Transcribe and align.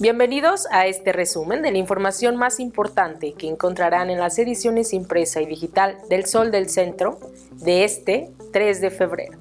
Bienvenidos 0.00 0.66
a 0.70 0.86
este 0.86 1.12
resumen 1.12 1.60
de 1.60 1.72
la 1.72 1.76
información 1.76 2.34
más 2.36 2.58
importante 2.58 3.34
que 3.34 3.46
encontrarán 3.46 4.08
en 4.08 4.18
las 4.18 4.38
ediciones 4.38 4.94
impresa 4.94 5.42
y 5.42 5.46
digital 5.46 5.98
del 6.08 6.24
Sol 6.24 6.50
del 6.50 6.70
Centro 6.70 7.20
de 7.52 7.84
este 7.84 8.30
3 8.50 8.80
de 8.80 8.90
febrero. 8.90 9.38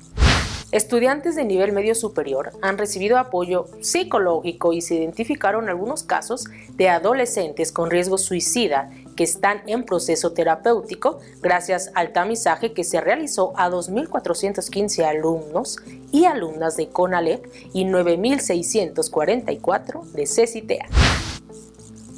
Estudiantes 0.73 1.37
de 1.37 1.45
nivel 1.45 1.71
medio 1.71 1.95
superior 1.95 2.51
han 2.61 2.77
recibido 2.77 3.17
apoyo 3.17 3.67
psicológico 3.79 4.73
y 4.73 4.81
se 4.81 4.95
identificaron 4.95 5.69
algunos 5.69 6.03
casos 6.03 6.43
de 6.73 6.89
adolescentes 6.89 7.71
con 7.71 7.89
riesgo 7.89 8.17
suicida 8.17 8.91
que 9.19 9.25
están 9.25 9.61
en 9.67 9.83
proceso 9.83 10.31
terapéutico 10.31 11.19
gracias 11.41 11.91
al 11.93 12.13
tamizaje 12.13 12.71
que 12.71 12.85
se 12.85 13.01
realizó 13.01 13.51
a 13.57 13.69
2.415 13.69 15.03
alumnos 15.03 15.75
y 16.13 16.23
alumnas 16.23 16.77
de 16.77 16.87
CONALEP 16.87 17.45
y 17.73 17.83
9.644 17.83 20.03
de 20.03 20.25
CECITEA 20.25 20.85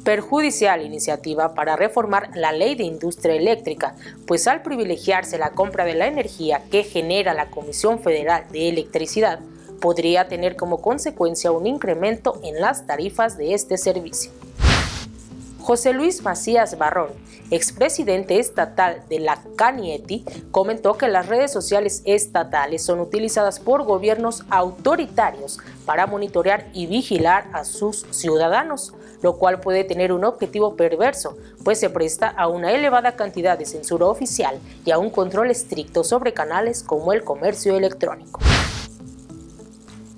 perjudicial 0.04 0.82
iniciativa 0.82 1.54
para 1.54 1.74
reformar 1.74 2.30
la 2.36 2.52
ley 2.52 2.76
de 2.76 2.84
industria 2.84 3.34
eléctrica, 3.34 3.96
pues 4.24 4.46
al 4.46 4.62
privilegiarse 4.62 5.38
la 5.38 5.54
compra 5.54 5.84
de 5.84 5.94
la 5.94 6.06
energía 6.06 6.62
que 6.70 6.84
genera 6.84 7.34
la 7.34 7.50
Comisión 7.50 7.98
Federal 7.98 8.44
de 8.52 8.68
Electricidad, 8.68 9.40
podría 9.80 10.28
tener 10.28 10.54
como 10.54 10.80
consecuencia 10.80 11.50
un 11.50 11.66
incremento 11.66 12.38
en 12.44 12.60
las 12.60 12.86
tarifas 12.86 13.36
de 13.36 13.54
este 13.54 13.76
servicio. 13.76 14.30
José 15.62 15.92
Luis 15.92 16.22
Macías 16.22 16.76
Barrón, 16.76 17.10
expresidente 17.52 18.40
estatal 18.40 19.04
de 19.08 19.20
la 19.20 19.38
CANIETI, 19.54 20.24
comentó 20.50 20.94
que 20.94 21.06
las 21.06 21.28
redes 21.28 21.52
sociales 21.52 22.02
estatales 22.04 22.84
son 22.84 22.98
utilizadas 22.98 23.60
por 23.60 23.84
gobiernos 23.84 24.42
autoritarios 24.50 25.60
para 25.86 26.08
monitorear 26.08 26.68
y 26.72 26.86
vigilar 26.86 27.46
a 27.52 27.62
sus 27.64 28.04
ciudadanos, 28.10 28.92
lo 29.22 29.38
cual 29.38 29.60
puede 29.60 29.84
tener 29.84 30.12
un 30.12 30.24
objetivo 30.24 30.74
perverso, 30.74 31.36
pues 31.62 31.78
se 31.78 31.90
presta 31.90 32.26
a 32.26 32.48
una 32.48 32.72
elevada 32.72 33.14
cantidad 33.14 33.56
de 33.56 33.64
censura 33.64 34.06
oficial 34.06 34.58
y 34.84 34.90
a 34.90 34.98
un 34.98 35.10
control 35.10 35.52
estricto 35.52 36.02
sobre 36.02 36.34
canales 36.34 36.82
como 36.82 37.12
el 37.12 37.22
comercio 37.22 37.76
electrónico. 37.76 38.40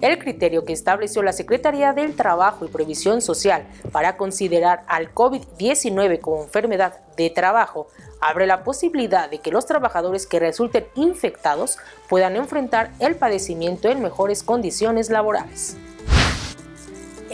El 0.05 0.19
criterio 0.19 0.66
que 0.66 0.74
estableció 0.74 1.22
la 1.22 1.33
Secretaría 1.33 1.94
del 1.94 2.14
Trabajo 2.14 2.66
y 2.66 2.69
Previsión 2.69 3.22
Social 3.22 3.66
para 3.91 4.19
considerar 4.19 4.83
al 4.86 5.14
COVID-19 5.14 6.20
como 6.20 6.42
enfermedad 6.42 7.00
de 7.16 7.30
trabajo 7.30 7.86
abre 8.20 8.46
la 8.46 8.64
posibilidad 8.64 9.30
de 9.30 9.38
que 9.38 9.50
los 9.50 9.64
trabajadores 9.64 10.27
que 10.27 10.41
resulten 10.41 10.84
infectados 10.94 11.78
puedan 12.06 12.36
enfrentar 12.36 12.92
el 12.98 13.16
padecimiento 13.16 13.88
en 13.88 14.02
mejores 14.02 14.42
condiciones 14.42 15.08
laborales. 15.08 15.78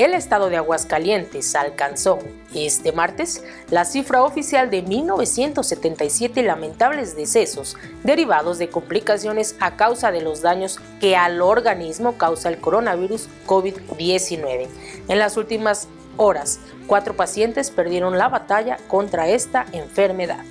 El 0.01 0.15
estado 0.15 0.49
de 0.49 0.57
Aguascalientes 0.57 1.55
alcanzó 1.55 2.21
este 2.55 2.91
martes 2.91 3.45
la 3.69 3.85
cifra 3.85 4.23
oficial 4.23 4.71
de 4.71 4.83
1.977 4.83 6.43
lamentables 6.43 7.15
decesos 7.15 7.77
derivados 8.03 8.57
de 8.57 8.71
complicaciones 8.71 9.57
a 9.61 9.77
causa 9.77 10.11
de 10.11 10.23
los 10.23 10.41
daños 10.41 10.81
que 11.03 11.17
al 11.17 11.43
organismo 11.43 12.17
causa 12.17 12.49
el 12.49 12.63
coronavirus 12.63 13.29
COVID-19. 13.47 14.69
En 15.09 15.19
las 15.19 15.37
últimas 15.37 15.87
horas, 16.17 16.61
cuatro 16.87 17.15
pacientes 17.15 17.71
perdieron 17.71 18.17
la 18.17 18.31
batalla 18.31 18.79
contra 18.89 19.29
esta 19.29 19.67
enfermedad. 19.73 20.47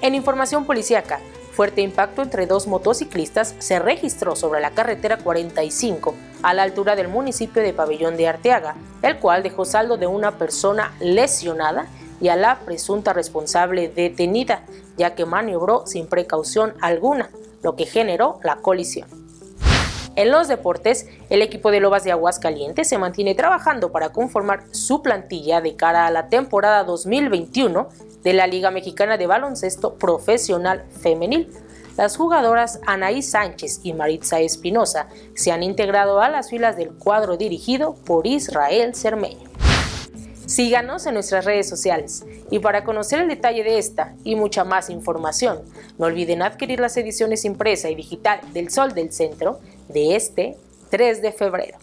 En 0.00 0.16
información 0.16 0.64
policíaca, 0.64 1.20
Fuerte 1.52 1.82
impacto 1.82 2.22
entre 2.22 2.46
dos 2.46 2.66
motociclistas 2.66 3.54
se 3.58 3.78
registró 3.78 4.36
sobre 4.36 4.62
la 4.62 4.70
carretera 4.70 5.18
45 5.18 6.14
a 6.42 6.54
la 6.54 6.62
altura 6.62 6.96
del 6.96 7.08
municipio 7.08 7.62
de 7.62 7.74
Pabellón 7.74 8.16
de 8.16 8.26
Arteaga, 8.26 8.74
el 9.02 9.18
cual 9.18 9.42
dejó 9.42 9.66
saldo 9.66 9.98
de 9.98 10.06
una 10.06 10.38
persona 10.38 10.94
lesionada 10.98 11.88
y 12.22 12.28
a 12.28 12.36
la 12.36 12.60
presunta 12.60 13.12
responsable 13.12 13.88
detenida, 13.88 14.64
ya 14.96 15.14
que 15.14 15.26
maniobró 15.26 15.86
sin 15.86 16.06
precaución 16.06 16.72
alguna, 16.80 17.28
lo 17.62 17.76
que 17.76 17.84
generó 17.84 18.40
la 18.42 18.56
colisión. 18.56 19.08
En 20.14 20.30
los 20.30 20.48
deportes, 20.48 21.06
el 21.28 21.42
equipo 21.42 21.70
de 21.70 21.80
Lobas 21.80 22.04
de 22.04 22.12
Aguascalientes 22.12 22.88
se 22.88 22.98
mantiene 22.98 23.34
trabajando 23.34 23.92
para 23.92 24.10
conformar 24.10 24.64
su 24.70 25.02
plantilla 25.02 25.60
de 25.60 25.76
cara 25.76 26.06
a 26.06 26.10
la 26.10 26.28
temporada 26.28 26.84
2021 26.84 27.88
de 28.22 28.32
la 28.32 28.46
Liga 28.46 28.70
Mexicana 28.70 29.16
de 29.16 29.26
Baloncesto 29.26 29.94
Profesional 29.94 30.84
Femenil. 31.00 31.52
Las 31.96 32.16
jugadoras 32.16 32.80
Anaí 32.86 33.22
Sánchez 33.22 33.80
y 33.82 33.92
Maritza 33.92 34.40
Espinosa 34.40 35.08
se 35.34 35.52
han 35.52 35.62
integrado 35.62 36.20
a 36.20 36.28
las 36.28 36.48
filas 36.48 36.76
del 36.76 36.90
cuadro 36.92 37.36
dirigido 37.36 37.94
por 37.94 38.26
Israel 38.26 38.94
Cermeño. 38.94 39.50
Síganos 40.46 41.06
en 41.06 41.14
nuestras 41.14 41.44
redes 41.44 41.68
sociales 41.68 42.24
y 42.50 42.58
para 42.58 42.84
conocer 42.84 43.20
el 43.20 43.28
detalle 43.28 43.62
de 43.62 43.78
esta 43.78 44.14
y 44.24 44.36
mucha 44.36 44.64
más 44.64 44.90
información, 44.90 45.60
no 45.98 46.06
olviden 46.06 46.42
adquirir 46.42 46.80
las 46.80 46.96
ediciones 46.96 47.44
impresa 47.44 47.90
y 47.90 47.94
digital 47.94 48.40
del 48.52 48.70
Sol 48.70 48.92
del 48.92 49.12
Centro 49.12 49.60
de 49.88 50.16
este 50.16 50.56
3 50.90 51.22
de 51.22 51.32
febrero. 51.32 51.78